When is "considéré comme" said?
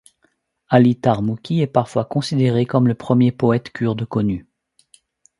2.05-2.87